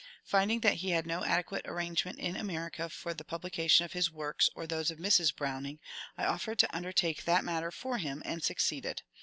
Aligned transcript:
Finding 0.25 0.61
that 0.61 0.77
he 0.77 0.89
had 0.89 1.05
no 1.05 1.23
ade 1.23 1.45
quate 1.45 1.61
arrangement 1.67 2.17
in 2.17 2.35
America 2.35 2.89
for 2.89 3.13
the 3.13 3.23
publication 3.23 3.85
of 3.85 3.93
his 3.93 4.09
works 4.09 4.49
or 4.55 4.65
those 4.65 4.89
of 4.89 4.97
Mrs. 4.97 5.31
Browning, 5.35 5.77
I 6.17 6.25
offered 6.25 6.57
to 6.57 6.75
undertake 6.75 7.25
that 7.25 7.45
matter 7.45 7.69
for 7.69 7.99
him, 7.99 8.23
and 8.25 8.43
succeeded. 8.43 9.03